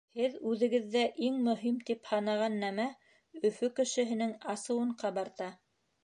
[0.17, 2.85] Һеҙ үҙегеҙҙә иң мөһим тип һанаған нәмә
[3.49, 5.51] Өфө кешеһенең асыуын ҡабарта.